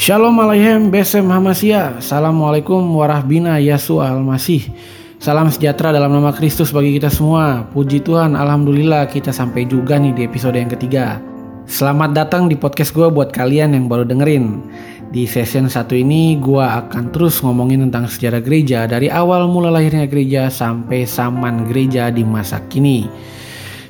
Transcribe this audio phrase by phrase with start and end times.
[0.00, 4.72] Shalom Aleichem Besem Hamasya Assalamualaikum warahbina Yasua Al-Masih.
[5.20, 7.68] Salam sejahtera dalam nama Kristus bagi kita semua.
[7.68, 11.20] Puji Tuhan Alhamdulillah kita sampai juga nih di episode yang ketiga.
[11.68, 14.64] Selamat datang di podcast gue buat kalian yang baru dengerin.
[15.12, 20.08] Di session satu ini gue akan terus ngomongin tentang sejarah gereja Dari awal mula lahirnya
[20.08, 23.04] gereja sampai zaman gereja di masa kini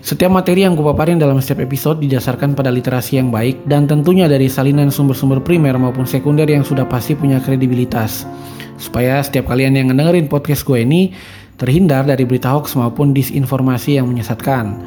[0.00, 4.48] setiap materi yang kupaparin dalam setiap episode didasarkan pada literasi yang baik dan tentunya dari
[4.48, 8.24] salinan sumber-sumber primer maupun sekunder yang sudah pasti punya kredibilitas.
[8.80, 11.12] Supaya setiap kalian yang ngedengerin podcast gue ini
[11.60, 14.80] terhindar dari berita hoax maupun disinformasi yang menyesatkan.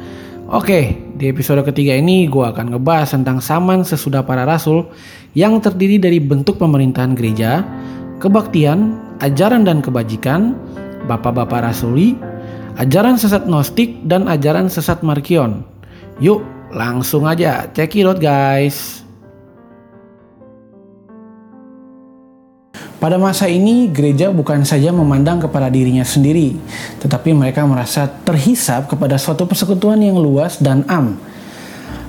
[0.50, 4.90] Oke, di episode ketiga ini gue akan ngebahas tentang zaman sesudah para rasul
[5.38, 7.62] yang terdiri dari bentuk pemerintahan gereja,
[8.18, 10.58] kebaktian, ajaran dan kebajikan,
[11.06, 12.18] bapak-bapak rasuli,
[12.78, 15.62] ajaran sesat Gnostik dan ajaran sesat Markion.
[16.18, 16.42] Yuk,
[16.74, 19.04] langsung aja out guys.
[22.98, 26.56] Pada masa ini, gereja bukan saja memandang kepada dirinya sendiri,
[27.04, 31.20] tetapi mereka merasa terhisap kepada suatu persekutuan yang luas dan am.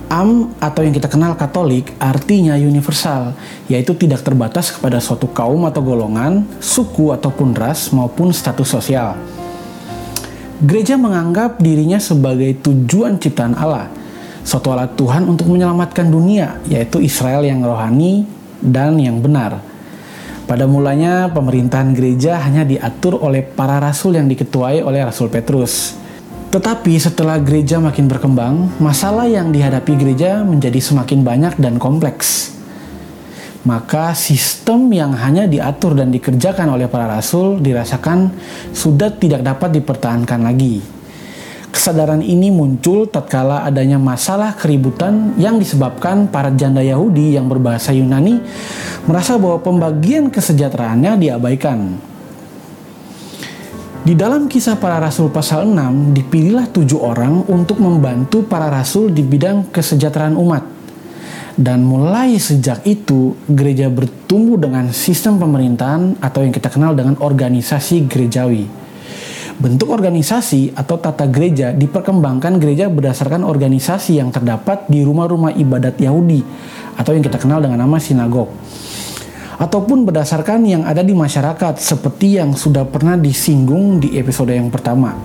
[0.07, 3.35] Am atau yang kita kenal Katolik artinya universal,
[3.67, 9.19] yaitu tidak terbatas kepada suatu kaum atau golongan, suku ataupun ras maupun status sosial.
[10.63, 13.91] Gereja menganggap dirinya sebagai tujuan ciptaan Allah,
[14.47, 18.23] suatu alat Tuhan untuk menyelamatkan dunia, yaitu Israel yang rohani
[18.63, 19.59] dan yang benar.
[20.47, 25.99] Pada mulanya, pemerintahan gereja hanya diatur oleh para rasul yang diketuai oleh Rasul Petrus.
[26.55, 32.54] Tetapi setelah gereja makin berkembang, masalah yang dihadapi gereja menjadi semakin banyak dan kompleks
[33.65, 38.31] maka sistem yang hanya diatur dan dikerjakan oleh para rasul dirasakan
[38.71, 40.79] sudah tidak dapat dipertahankan lagi.
[41.73, 48.39] Kesadaran ini muncul tatkala adanya masalah keributan yang disebabkan para janda Yahudi yang berbahasa Yunani
[49.03, 51.99] merasa bahwa pembagian kesejahteraannya diabaikan.
[54.05, 59.25] Di dalam kisah para rasul pasal 6, dipilihlah tujuh orang untuk membantu para rasul di
[59.25, 60.74] bidang kesejahteraan umat.
[61.55, 68.11] Dan mulai sejak itu, gereja bertumbuh dengan sistem pemerintahan atau yang kita kenal dengan organisasi
[68.11, 68.67] gerejawi.
[69.55, 76.43] Bentuk organisasi atau tata gereja diperkembangkan gereja berdasarkan organisasi yang terdapat di rumah-rumah ibadat Yahudi
[76.99, 78.51] atau yang kita kenal dengan nama sinagog.
[79.55, 85.15] Ataupun berdasarkan yang ada di masyarakat seperti yang sudah pernah disinggung di episode yang pertama.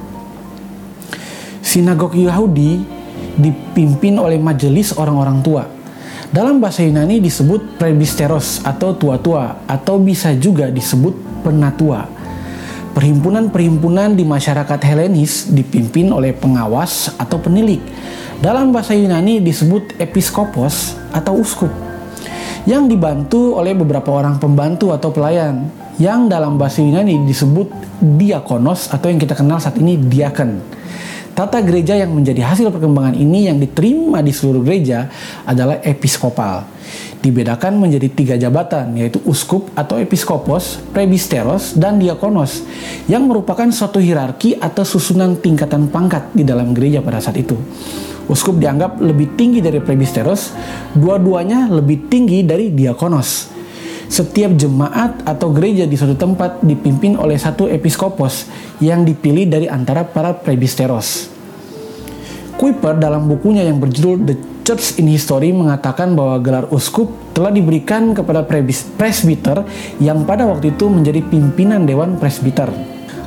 [1.59, 2.79] Sinagog Yahudi
[3.35, 5.80] dipimpin oleh majelis orang-orang tua
[6.29, 12.05] dalam bahasa Yunani disebut prebisteros atau tua-tua atau bisa juga disebut penatua.
[12.93, 17.81] Perhimpunan-perhimpunan di masyarakat Helenis dipimpin oleh pengawas atau penilik.
[18.45, 21.73] Dalam bahasa Yunani disebut episkopos atau uskup
[22.69, 27.69] yang dibantu oleh beberapa orang pembantu atau pelayan yang dalam bahasa Yunani disebut
[28.01, 30.80] diakonos atau yang kita kenal saat ini diaken.
[31.31, 35.09] Tata gereja yang menjadi hasil perkembangan ini yang diterima di seluruh gereja
[35.47, 36.67] adalah episkopal.
[37.21, 42.65] Dibedakan menjadi tiga jabatan, yaitu uskup atau episkopos, prebisteros, dan diakonos,
[43.07, 47.55] yang merupakan suatu hierarki atau susunan tingkatan pangkat di dalam gereja pada saat itu.
[48.25, 50.55] Uskup dianggap lebih tinggi dari prebisteros,
[50.97, 53.60] dua-duanya lebih tinggi dari diakonos.
[54.11, 58.51] Setiap jemaat atau gereja di suatu tempat dipimpin oleh satu episkopos
[58.83, 61.31] yang dipilih dari antara para prebisteros.
[62.59, 64.35] Kuiper dalam bukunya yang berjudul The
[64.67, 67.07] Church in History mengatakan bahwa gelar uskup
[67.39, 68.43] telah diberikan kepada
[68.99, 69.63] presbiter
[70.03, 72.67] yang pada waktu itu menjadi pimpinan dewan presbiter.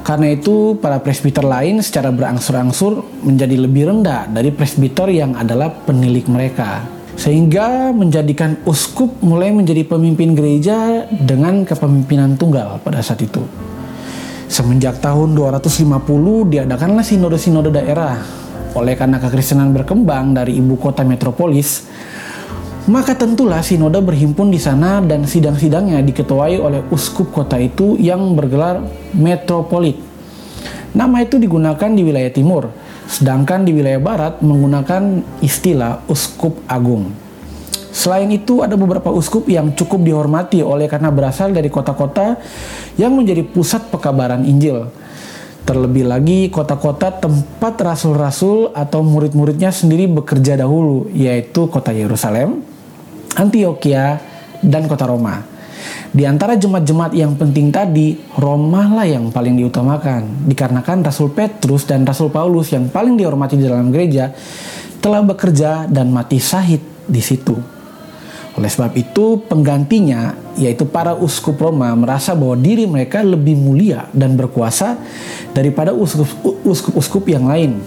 [0.04, 6.28] Karena itu, para presbiter lain secara berangsur-angsur menjadi lebih rendah dari presbiter yang adalah penilik
[6.28, 13.42] mereka sehingga menjadikan uskup mulai menjadi pemimpin gereja dengan kepemimpinan tunggal pada saat itu.
[14.50, 18.22] Semenjak tahun 250 diadakanlah sinode-sinode daerah.
[18.74, 21.86] Oleh karena kekristenan berkembang dari ibu kota metropolis,
[22.90, 28.84] maka tentulah sinode berhimpun di sana dan sidang-sidangnya diketuai oleh uskup kota itu yang bergelar
[29.16, 29.96] metropolit.
[30.94, 32.70] Nama itu digunakan di wilayah timur,
[33.08, 37.12] Sedangkan di wilayah barat menggunakan istilah uskup agung.
[37.94, 42.42] Selain itu ada beberapa uskup yang cukup dihormati oleh karena berasal dari kota-kota
[42.98, 44.90] yang menjadi pusat pekabaran Injil.
[45.64, 52.66] Terlebih lagi kota-kota tempat rasul-rasul atau murid-muridnya sendiri bekerja dahulu, yaitu kota Yerusalem,
[53.38, 54.20] Antioquia,
[54.60, 55.53] dan kota Roma.
[56.14, 60.46] Di antara jemaat-jemaat yang penting tadi, Roma lah yang paling diutamakan.
[60.46, 64.30] Dikarenakan Rasul Petrus dan Rasul Paulus yang paling dihormati di dalam gereja
[65.02, 67.58] telah bekerja dan mati syahid di situ.
[68.54, 74.38] Oleh sebab itu, penggantinya, yaitu para uskup Roma, merasa bahwa diri mereka lebih mulia dan
[74.38, 74.94] berkuasa
[75.58, 75.90] daripada
[76.62, 77.82] uskup-uskup yang lain.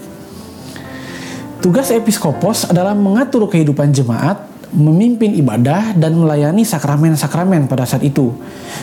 [1.62, 4.42] Tugas episkopos adalah mengatur kehidupan jemaat,
[4.74, 8.34] memimpin ibadah, dan melayani sakramen-sakramen pada saat itu.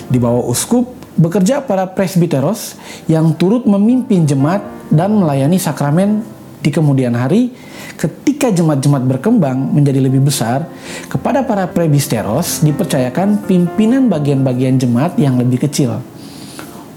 [0.07, 0.87] Di bawah uskup,
[1.19, 6.23] bekerja para presbiteros yang turut memimpin jemaat dan melayani sakramen
[6.63, 7.51] di kemudian hari
[7.99, 10.65] ketika jemaat-jemaat berkembang menjadi lebih besar,
[11.11, 15.99] kepada para prebisteros dipercayakan pimpinan bagian-bagian jemaat yang lebih kecil.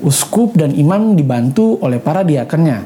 [0.01, 2.85] Uskup dan imam dibantu oleh para diakennya.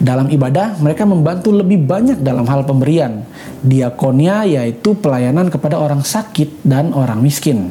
[0.00, 3.20] Dalam ibadah, mereka membantu lebih banyak dalam hal pemberian.
[3.60, 7.68] Diakonia yaitu pelayanan kepada orang sakit dan orang miskin.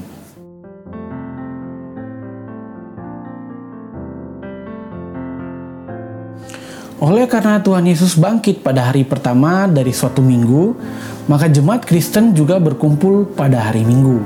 [7.01, 10.77] Oleh karena Tuhan Yesus bangkit pada hari pertama dari suatu minggu,
[11.25, 14.21] maka jemaat Kristen juga berkumpul pada hari Minggu.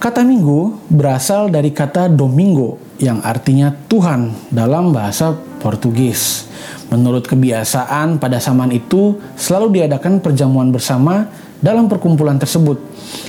[0.00, 6.48] Kata minggu berasal dari kata domingo yang artinya Tuhan dalam bahasa Portugis.
[6.90, 11.30] Menurut kebiasaan pada zaman itu selalu diadakan perjamuan bersama
[11.60, 12.80] dalam perkumpulan tersebut.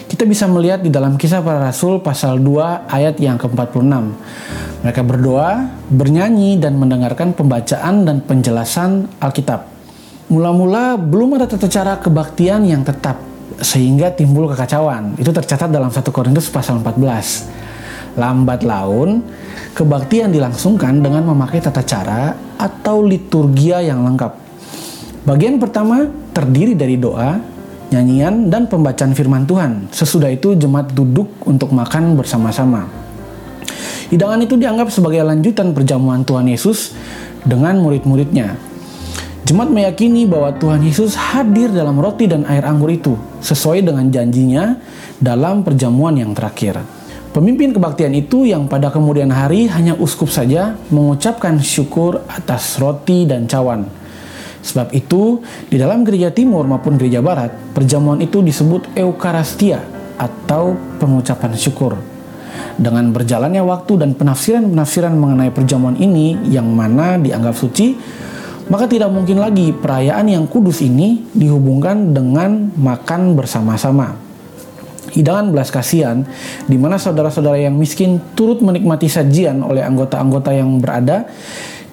[0.07, 3.93] Kita bisa melihat di dalam kisah para rasul pasal 2 ayat yang ke-46.
[4.81, 9.69] Mereka berdoa, bernyanyi, dan mendengarkan pembacaan dan penjelasan Alkitab.
[10.31, 13.19] Mula-mula belum ada tata cara kebaktian yang tetap,
[13.61, 15.19] sehingga timbul kekacauan.
[15.19, 17.70] Itu tercatat dalam 1 Korintus pasal 14.
[18.19, 19.23] Lambat laun,
[19.71, 24.35] kebaktian dilangsungkan dengan memakai tata cara atau liturgia yang lengkap.
[25.23, 27.39] Bagian pertama terdiri dari doa,
[27.93, 29.87] nyanyian, dan pembacaan firman Tuhan.
[29.93, 32.89] Sesudah itu jemaat duduk untuk makan bersama-sama.
[34.11, 36.91] Hidangan itu dianggap sebagai lanjutan perjamuan Tuhan Yesus
[37.47, 38.59] dengan murid-muridnya.
[39.47, 44.79] Jemaat meyakini bahwa Tuhan Yesus hadir dalam roti dan air anggur itu, sesuai dengan janjinya
[45.19, 47.00] dalam perjamuan yang terakhir.
[47.31, 53.47] Pemimpin kebaktian itu yang pada kemudian hari hanya uskup saja mengucapkan syukur atas roti dan
[53.47, 53.87] cawan.
[54.59, 55.39] Sebab itu,
[55.71, 59.79] di dalam gereja timur maupun gereja barat, perjamuan itu disebut Eukaristia
[60.19, 61.95] atau pengucapan syukur.
[62.75, 67.95] Dengan berjalannya waktu dan penafsiran-penafsiran mengenai perjamuan ini yang mana dianggap suci,
[68.67, 74.30] maka tidak mungkin lagi perayaan yang kudus ini dihubungkan dengan makan bersama-sama.
[75.11, 76.23] Hidangan belas kasihan,
[76.65, 81.27] di mana saudara-saudara yang miskin turut menikmati sajian oleh anggota-anggota yang berada,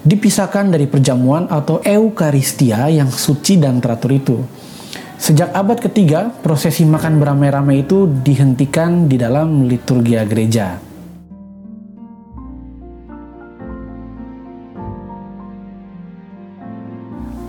[0.06, 4.38] dipisahkan dari perjamuan atau eukaristia yang suci dan teratur itu.
[5.18, 10.78] Sejak abad ketiga, prosesi makan beramai-ramai itu dihentikan di dalam liturgia gereja.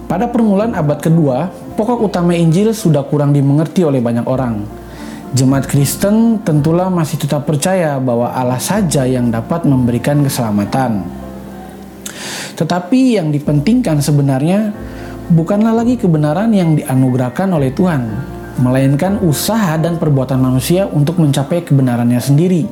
[0.10, 4.79] Pada permulaan abad kedua, pokok utama Injil sudah kurang dimengerti oleh banyak orang.
[5.30, 11.06] Jemaat Kristen tentulah masih tetap percaya bahwa Allah saja yang dapat memberikan keselamatan.
[12.58, 14.74] Tetapi yang dipentingkan sebenarnya
[15.30, 18.10] bukanlah lagi kebenaran yang dianugerahkan oleh Tuhan,
[18.58, 22.66] melainkan usaha dan perbuatan manusia untuk mencapai kebenarannya sendiri.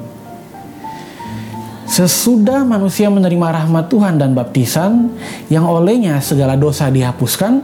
[1.85, 5.13] Sesudah manusia menerima rahmat Tuhan dan baptisan,
[5.53, 7.63] yang olehnya segala dosa dihapuskan,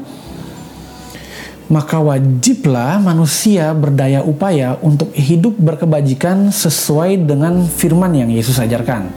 [1.72, 9.12] maka wajiblah manusia berdaya upaya untuk hidup berkebajikan sesuai dengan firman yang Yesus ajarkan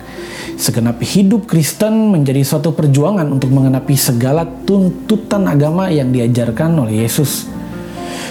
[0.57, 7.45] Segenap hidup Kristen menjadi suatu perjuangan untuk mengenapi segala tuntutan agama yang diajarkan oleh Yesus.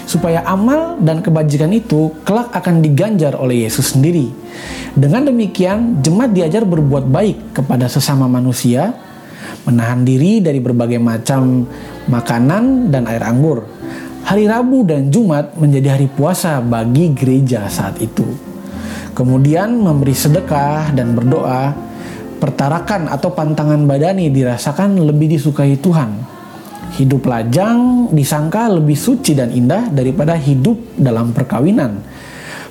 [0.10, 4.34] Supaya amal dan kebajikan itu kelak akan diganjar oleh Yesus sendiri.
[4.98, 8.98] Dengan demikian, jemaat diajar berbuat baik kepada sesama manusia,
[9.70, 11.70] menahan diri dari berbagai macam
[12.10, 13.70] makanan dan air anggur.
[14.25, 18.25] Hari Rabu dan Jumat menjadi hari puasa bagi gereja saat itu.
[19.13, 21.70] Kemudian memberi sedekah dan berdoa
[22.41, 26.25] pertarakan atau pantangan badani dirasakan lebih disukai Tuhan.
[26.98, 32.01] Hidup lajang disangka lebih suci dan indah daripada hidup dalam perkawinan.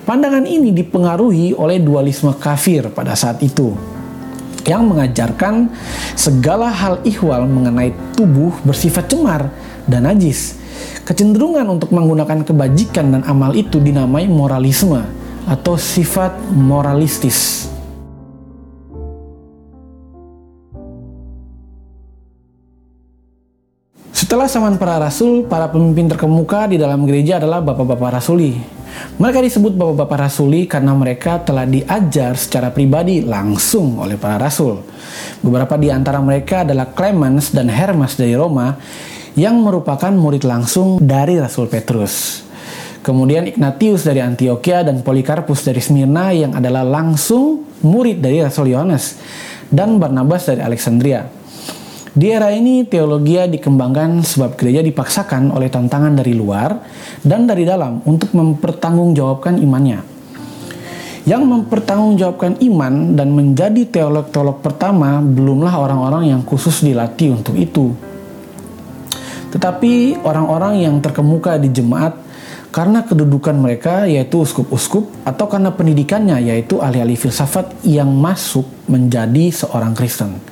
[0.02, 3.70] Pandangan ini dipengaruhi oleh dualisme kafir pada saat itu
[4.66, 5.70] yang mengajarkan
[6.18, 9.54] segala hal ihwal mengenai tubuh bersifat cemar
[9.88, 10.57] dan najis.
[11.05, 15.05] Kecenderungan untuk menggunakan kebajikan dan amal itu dinamai moralisme
[15.45, 17.69] atau sifat moralistis.
[24.14, 28.57] Setelah zaman para rasul, para pemimpin terkemuka di dalam gereja adalah bapak-bapak rasuli.
[29.14, 34.83] Mereka disebut bapak-bapak rasuli karena mereka telah diajar secara pribadi langsung oleh para rasul.
[35.38, 38.75] Beberapa di antara mereka adalah Clemens dan Hermas dari Roma
[39.35, 42.47] yang merupakan murid langsung dari Rasul Petrus.
[43.05, 49.21] Kemudian Ignatius dari Antioquia dan Polikarpus dari Smyrna yang adalah langsung murid dari Rasul Yohanes
[49.69, 51.29] dan Barnabas dari Alexandria.
[52.14, 56.79] Di era ini teologi dikembangkan sebab gereja dipaksakan oleh tantangan dari luar
[57.26, 59.99] dan dari dalam untuk mempertanggungjawabkan imannya.
[61.26, 68.13] Yang mempertanggungjawabkan iman dan menjadi teolog-teolog pertama belumlah orang-orang yang khusus dilatih untuk itu.
[69.54, 72.18] Tetapi orang-orang yang terkemuka di jemaat
[72.75, 79.94] karena kedudukan mereka yaitu uskup-uskup atau karena pendidikannya yaitu ahli-ahli filsafat yang masuk menjadi seorang
[79.94, 80.42] Kristen.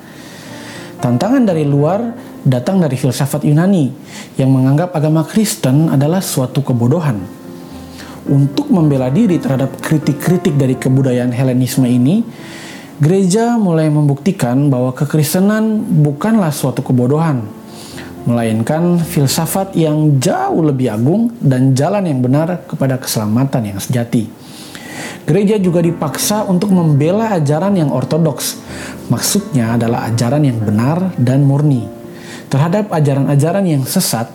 [1.02, 2.14] Tantangan dari luar
[2.46, 3.90] datang dari filsafat Yunani
[4.38, 7.18] yang menganggap agama Kristen adalah suatu kebodohan.
[8.30, 12.22] Untuk membela diri terhadap kritik-kritik dari kebudayaan Helenisme ini,
[13.02, 17.61] gereja mulai membuktikan bahwa kekristenan bukanlah suatu kebodohan,
[18.22, 24.30] melainkan filsafat yang jauh lebih agung dan jalan yang benar kepada keselamatan yang sejati.
[25.22, 28.58] Gereja juga dipaksa untuk membela ajaran yang ortodoks.
[29.06, 31.86] Maksudnya adalah ajaran yang benar dan murni.
[32.50, 34.28] Terhadap ajaran-ajaran yang sesat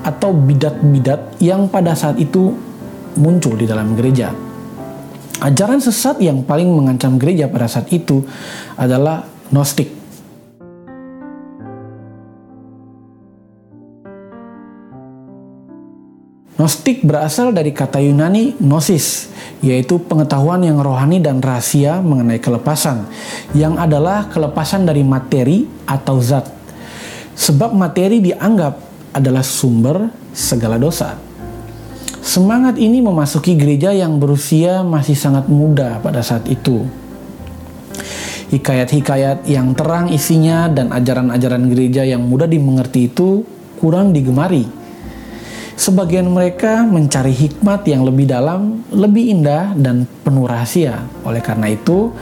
[0.00, 2.56] atau bidat-bidat yang pada saat itu
[3.20, 4.32] muncul di dalam gereja.
[5.40, 8.24] Ajaran sesat yang paling mengancam gereja pada saat itu
[8.76, 9.99] adalah Gnostik
[16.60, 19.32] Gnostik berasal dari kata Yunani gnosis,
[19.64, 23.08] yaitu pengetahuan yang rohani dan rahasia mengenai kelepasan,
[23.56, 26.44] yang adalah kelepasan dari materi atau zat.
[27.32, 28.76] Sebab materi dianggap
[29.16, 31.16] adalah sumber segala dosa.
[32.20, 36.84] Semangat ini memasuki gereja yang berusia masih sangat muda pada saat itu.
[38.52, 43.48] Hikayat-hikayat yang terang isinya dan ajaran-ajaran gereja yang mudah dimengerti itu
[43.80, 44.79] kurang digemari
[45.80, 51.08] Sebagian mereka mencari hikmat yang lebih dalam, lebih indah, dan penuh rahasia.
[51.24, 52.12] Oleh karena itu,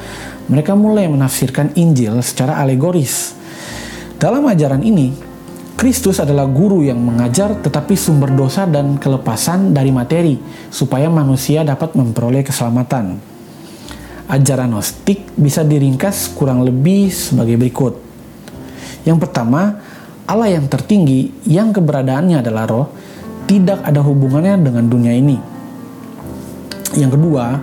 [0.46, 3.34] mereka mulai menafsirkan Injil secara alegoris.
[4.14, 5.10] Dalam ajaran ini,
[5.74, 10.38] Kristus adalah guru yang mengajar tetapi sumber dosa dan kelepasan dari materi,
[10.70, 13.18] supaya manusia dapat memperoleh keselamatan.
[14.30, 17.98] Ajaran Gnostik bisa diringkas kurang lebih sebagai berikut.
[19.02, 19.82] Yang pertama,
[20.30, 23.07] Allah yang tertinggi, yang keberadaannya adalah roh,
[23.48, 25.40] tidak ada hubungannya dengan dunia ini.
[26.94, 27.58] Yang kedua,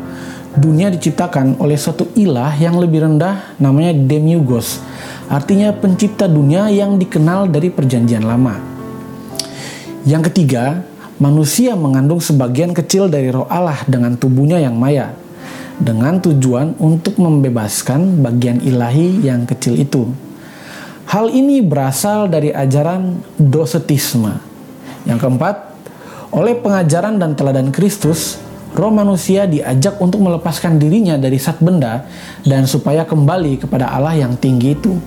[0.58, 4.82] dunia diciptakan oleh suatu ilah yang lebih rendah namanya Demiurgos,
[5.30, 8.58] artinya pencipta dunia yang dikenal dari perjanjian lama.
[10.06, 10.86] Yang ketiga,
[11.22, 15.14] manusia mengandung sebagian kecil dari roh Allah dengan tubuhnya yang maya,
[15.78, 20.08] dengan tujuan untuk membebaskan bagian ilahi yang kecil itu.
[21.06, 24.42] Hal ini berasal dari ajaran dosetisme.
[25.06, 25.75] Yang keempat,
[26.36, 28.36] oleh pengajaran dan teladan Kristus,
[28.76, 32.04] roh manusia diajak untuk melepaskan dirinya dari sat benda
[32.44, 35.00] dan supaya kembali kepada Allah yang tinggi itu.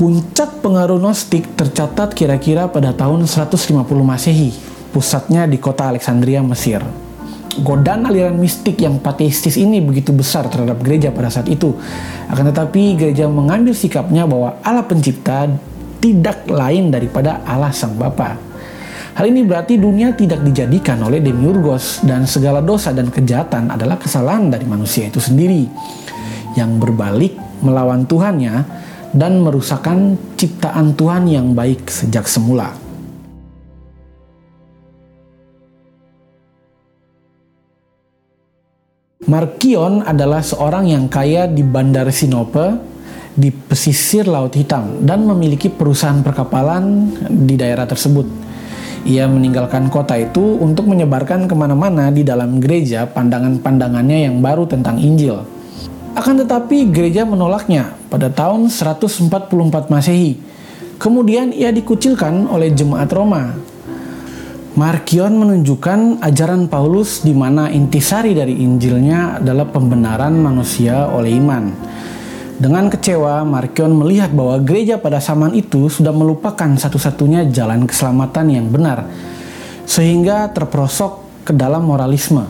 [0.00, 4.56] Puncak pengaruh Gnostik tercatat kira-kira pada tahun 150 Masehi,
[4.96, 6.80] pusatnya di kota Alexandria, Mesir.
[7.60, 11.76] Godaan aliran mistik yang pateistis ini begitu besar terhadap gereja pada saat itu.
[12.32, 15.44] Akan tetapi gereja mengambil sikapnya bahwa Allah pencipta
[16.00, 18.49] tidak lain daripada Allah Sang Bapa.
[19.20, 24.48] Hal ini berarti dunia tidak dijadikan oleh demiurgos dan segala dosa dan kejahatan adalah kesalahan
[24.48, 25.68] dari manusia itu sendiri
[26.56, 28.64] yang berbalik melawan Tuhannya
[29.12, 32.72] dan merusakkan ciptaan Tuhan yang baik sejak semula.
[39.28, 42.72] Markion adalah seorang yang kaya di Bandar Sinope
[43.36, 48.48] di pesisir Laut Hitam dan memiliki perusahaan perkapalan di daerah tersebut.
[49.08, 55.00] Ia meninggalkan kota itu untuk menyebarkan ke mana-mana di dalam gereja pandangan-pandangannya yang baru tentang
[55.00, 55.40] Injil.
[56.12, 60.36] Akan tetapi gereja menolaknya pada tahun 144 Masehi.
[61.00, 63.56] Kemudian ia dikucilkan oleh jemaat Roma.
[64.76, 71.72] Markion menunjukkan ajaran Paulus di mana intisari dari Injilnya adalah pembenaran manusia oleh iman
[72.60, 78.68] dengan kecewa, Markion melihat bahwa gereja pada zaman itu sudah melupakan satu-satunya jalan keselamatan yang
[78.68, 79.08] benar,
[79.88, 82.44] sehingga terperosok ke dalam moralisme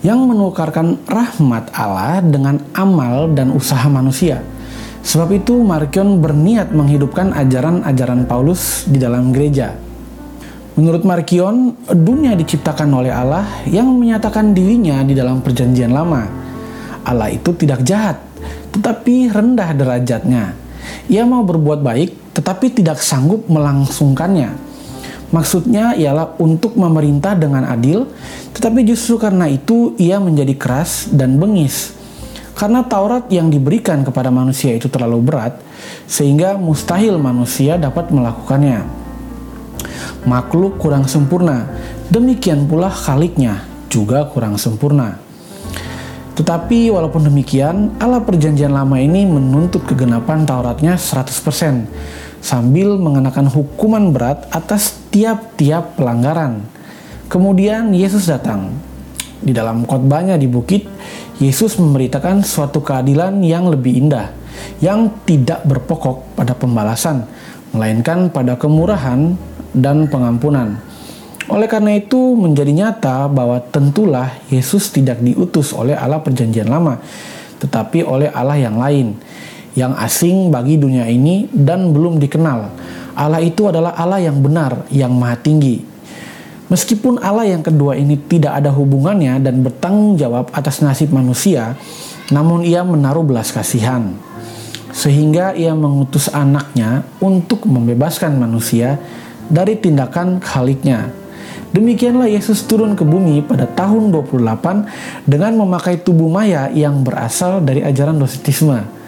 [0.00, 4.40] yang menukarkan rahmat Allah dengan amal dan usaha manusia.
[5.04, 9.76] Sebab itu Markion berniat menghidupkan ajaran-ajaran Paulus di dalam gereja.
[10.80, 16.24] Menurut Markion, dunia diciptakan oleh Allah yang menyatakan dirinya di dalam perjanjian lama.
[17.04, 18.16] Allah itu tidak jahat,
[18.78, 20.54] tetapi rendah derajatnya.
[21.10, 24.54] Ia mau berbuat baik, tetapi tidak sanggup melangsungkannya.
[25.34, 28.08] Maksudnya ialah untuk memerintah dengan adil,
[28.54, 31.92] tetapi justru karena itu ia menjadi keras dan bengis.
[32.56, 35.58] Karena Taurat yang diberikan kepada manusia itu terlalu berat,
[36.08, 38.86] sehingga mustahil manusia dapat melakukannya.
[40.24, 41.68] Makhluk kurang sempurna,
[42.08, 45.27] demikian pula khaliknya juga kurang sempurna.
[46.38, 51.90] Tetapi walaupun demikian, Allah perjanjian lama ini menuntut kegenapan Tauratnya 100%,
[52.38, 56.62] sambil mengenakan hukuman berat atas tiap-tiap pelanggaran.
[57.26, 58.70] Kemudian Yesus datang.
[59.42, 60.86] Di dalam khotbahnya di bukit,
[61.42, 64.30] Yesus memberitakan suatu keadilan yang lebih indah,
[64.78, 67.26] yang tidak berpokok pada pembalasan,
[67.74, 69.34] melainkan pada kemurahan
[69.74, 70.78] dan pengampunan.
[71.48, 77.00] Oleh karena itu, menjadi nyata bahwa tentulah Yesus tidak diutus oleh Allah Perjanjian Lama,
[77.56, 79.16] tetapi oleh Allah yang lain
[79.78, 82.74] yang asing bagi dunia ini dan belum dikenal.
[83.14, 85.82] Allah itu adalah Allah yang benar, yang maha tinggi.
[86.68, 91.78] Meskipun Allah yang kedua ini tidak ada hubungannya dan bertanggung jawab atas nasib manusia,
[92.28, 94.12] namun ia menaruh belas kasihan.
[94.92, 99.00] Sehingga ia mengutus anaknya untuk membebaskan manusia
[99.48, 101.08] dari tindakan khaliknya.
[101.68, 107.84] Demikianlah Yesus turun ke bumi pada tahun 28 dengan memakai tubuh maya yang berasal dari
[107.84, 108.98] ajaran Docetisme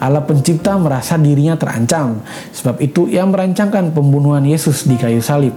[0.00, 2.24] Allah pencipta merasa dirinya terancam.
[2.56, 5.52] Sebab itu ia merancangkan pembunuhan Yesus di kayu salib.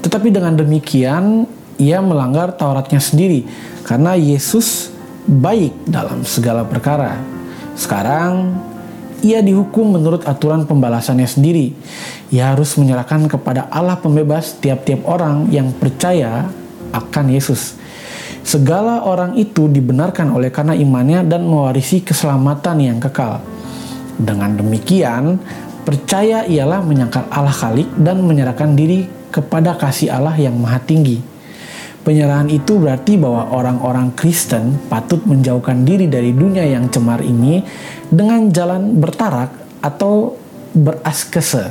[0.00, 1.44] Tetapi dengan demikian
[1.76, 3.44] ia melanggar Tauratnya sendiri
[3.82, 4.94] karena Yesus
[5.26, 7.18] baik dalam segala perkara.
[7.74, 8.54] Sekarang
[9.20, 11.72] ia dihukum menurut aturan pembalasannya sendiri.
[12.32, 16.48] Ia harus menyerahkan kepada Allah pembebas tiap-tiap orang yang percaya
[16.92, 17.78] akan Yesus.
[18.40, 23.44] Segala orang itu dibenarkan oleh karena imannya dan mewarisi keselamatan yang kekal.
[24.16, 25.38] Dengan demikian,
[25.84, 31.29] percaya ialah menyangkal Allah Khalik dan menyerahkan diri kepada kasih Allah yang maha tinggi.
[32.10, 37.62] Penyerahan itu berarti bahwa orang-orang Kristen patut menjauhkan diri dari dunia yang cemar ini
[38.10, 40.34] dengan jalan bertarak atau
[40.74, 41.70] beraskese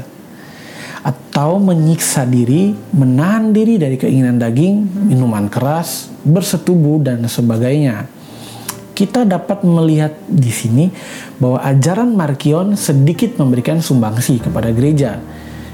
[1.03, 8.07] atau menyiksa diri, menahan diri dari keinginan daging, minuman keras, bersetubuh dan sebagainya
[8.95, 10.87] kita dapat melihat di sini
[11.35, 15.19] bahwa ajaran Markion sedikit memberikan sumbangsi kepada gereja,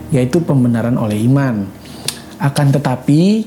[0.10, 1.70] yaitu pembenaran oleh iman.
[2.40, 3.46] Akan tetapi,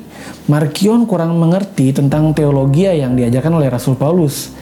[0.48, 4.52] Markion kurang mengerti tentang teologi yang diajarkan oleh Rasul Paulus.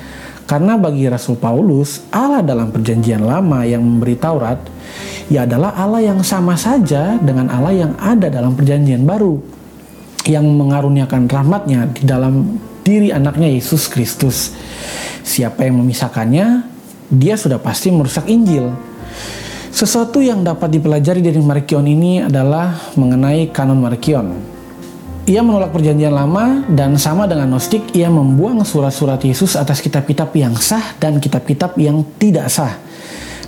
[0.46, 4.62] Karena bagi Rasul Paulus, Allah dalam perjanjian lama yang memberi Taurat,
[5.26, 9.42] ya adalah Allah yang sama saja dengan Allah yang ada dalam perjanjian baru,
[10.30, 14.54] yang mengaruniakan rahmatnya di dalam diri anaknya Yesus Kristus.
[15.26, 16.62] Siapa yang memisahkannya,
[17.10, 18.70] dia sudah pasti merusak Injil.
[19.76, 24.32] Sesuatu yang dapat dipelajari dari Markion ini adalah mengenai kanon Markion.
[25.28, 30.56] Ia menolak perjanjian lama dan sama dengan Gnostik, ia membuang surat-surat Yesus atas kitab-kitab yang
[30.56, 32.72] sah dan kitab-kitab yang tidak sah.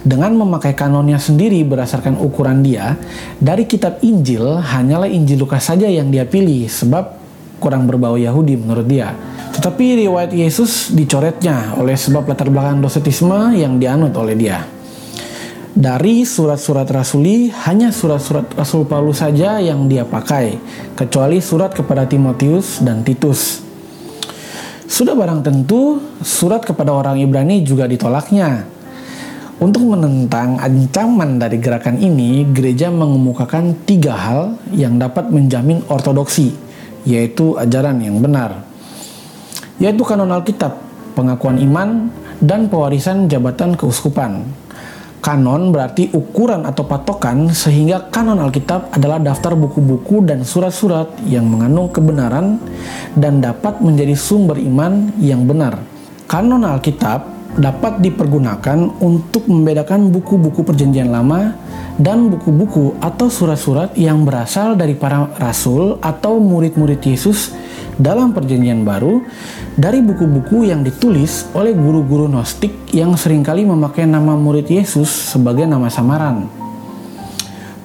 [0.04, 3.00] Dengan memakai kanonnya sendiri berdasarkan ukuran dia,
[3.40, 7.08] dari kitab Injil hanyalah Injil Lukas saja yang dia pilih sebab
[7.56, 9.16] kurang berbau Yahudi menurut dia.
[9.56, 14.76] Tetapi riwayat Yesus dicoretnya oleh sebab latar belakang dosetisme yang dianut oleh dia.
[15.78, 20.58] Dari surat-surat rasuli, hanya surat-surat Rasul Paulus saja yang dia pakai,
[20.98, 23.62] kecuali surat kepada Timotius dan Titus.
[24.90, 28.66] Sudah barang tentu, surat kepada orang Ibrani juga ditolaknya.
[29.62, 36.50] Untuk menentang ancaman dari gerakan ini, gereja mengemukakan tiga hal yang dapat menjamin ortodoksi,
[37.06, 38.66] yaitu ajaran yang benar
[39.78, 40.74] yaitu kanon Alkitab,
[41.14, 42.10] pengakuan iman,
[42.42, 44.42] dan pewarisan jabatan keuskupan.
[45.18, 51.90] Kanon berarti ukuran atau patokan sehingga kanon Alkitab adalah daftar buku-buku dan surat-surat yang mengandung
[51.90, 52.62] kebenaran
[53.18, 55.82] dan dapat menjadi sumber iman yang benar.
[56.30, 61.56] Kanon Alkitab dapat dipergunakan untuk membedakan buku-buku perjanjian lama
[61.98, 67.50] dan buku-buku atau surat-surat yang berasal dari para rasul atau murid-murid Yesus
[67.98, 69.26] dalam perjanjian baru
[69.74, 75.66] dari buku-buku yang ditulis oleh guru-guru Gnostik yang sering kali memakai nama murid Yesus sebagai
[75.66, 76.46] nama samaran.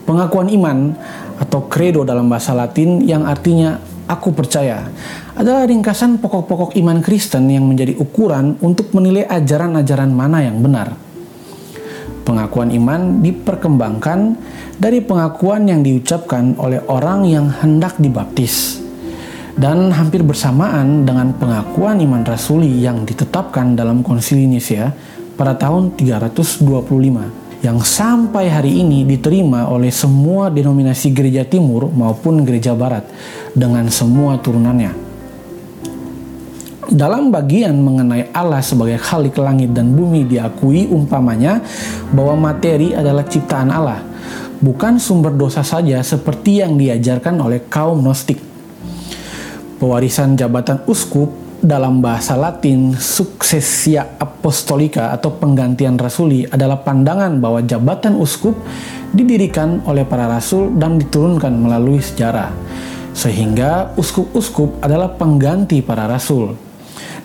[0.06, 0.93] Pengakuan iman
[1.41, 4.86] atau credo dalam bahasa Latin yang artinya aku percaya
[5.34, 11.12] adalah ringkasan pokok-pokok iman Kristen yang menjadi ukuran untuk menilai ajaran-ajaran mana yang benar.
[12.24, 14.20] Pengakuan iman diperkembangkan
[14.80, 18.80] dari pengakuan yang diucapkan oleh orang yang hendak dibaptis
[19.54, 24.90] dan hampir bersamaan dengan pengakuan iman rasuli yang ditetapkan dalam konsili Nicea
[25.38, 26.64] pada tahun 325
[27.64, 33.08] yang sampai hari ini diterima oleh semua denominasi gereja timur maupun gereja barat
[33.56, 35.03] dengan semua turunannya.
[36.91, 41.63] Dalam bagian mengenai Allah sebagai khalik langit dan bumi diakui umpamanya
[42.12, 44.04] bahwa materi adalah ciptaan Allah,
[44.60, 48.39] bukan sumber dosa saja seperti yang diajarkan oleh kaum Gnostik.
[49.80, 51.32] Pewarisan jabatan uskup
[51.63, 58.60] dalam bahasa Latin suksesia apostolika atau penggantian rasuli adalah pandangan bahwa jabatan uskup
[59.15, 62.52] didirikan oleh para rasul dan diturunkan melalui sejarah.
[63.15, 66.73] Sehingga uskup-uskup adalah pengganti para rasul.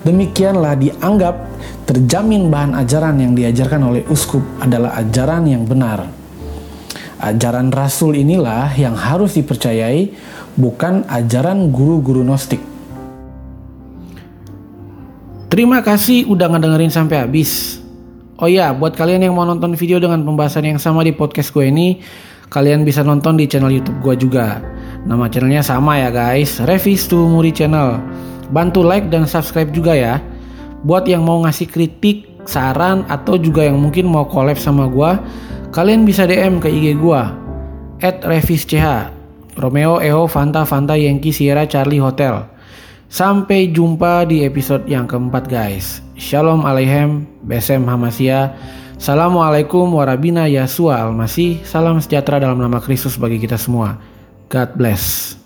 [0.09, 1.37] Demikianlah dianggap
[1.85, 6.09] terjamin bahan ajaran yang diajarkan oleh uskup adalah ajaran yang benar.
[7.21, 10.09] Ajaran rasul inilah yang harus dipercayai,
[10.57, 12.64] bukan ajaran guru-guru Gnostik.
[15.53, 17.77] Terima kasih udah ngedengerin sampai habis.
[18.40, 21.68] Oh ya, buat kalian yang mau nonton video dengan pembahasan yang sama di podcast gue
[21.68, 22.01] ini,
[22.49, 24.57] kalian bisa nonton di channel YouTube gue juga.
[25.05, 28.01] Nama channelnya sama ya guys, Revis to Muri Channel.
[28.51, 30.21] Bantu like dan subscribe juga ya.
[30.87, 35.11] Buat yang mau ngasih kritik, saran, atau juga yang mungkin mau collab sama gue,
[35.75, 37.23] kalian bisa DM ke IG gue,
[38.01, 39.11] at Revis CH,
[39.59, 42.47] Romeo, Eho, Fanta, Fanta, Yankee, Sierra, Charlie, Hotel.
[43.09, 46.05] Sampai jumpa di episode yang keempat guys.
[46.21, 48.53] Shalom aleichem, besem hamasia.
[49.01, 51.63] Assalamualaikum warabina yasua almasih.
[51.65, 53.97] Salam sejahtera dalam nama Kristus bagi kita semua.
[54.53, 55.38] God bless.